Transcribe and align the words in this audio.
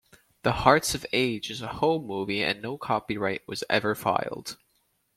"The 0.41 0.51
Hearts 0.53 0.95
of 0.95 1.05
Age" 1.13 1.51
is 1.51 1.61
a 1.61 1.67
home 1.73 2.07
movie 2.07 2.41
and 2.41 2.59
no 2.59 2.75
copyright 2.75 3.47
was 3.47 3.63
ever 3.69 3.93
filed. 3.93 4.57